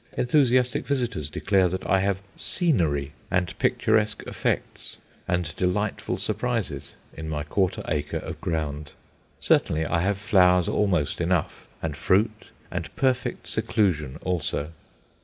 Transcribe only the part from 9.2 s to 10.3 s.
Certainly I have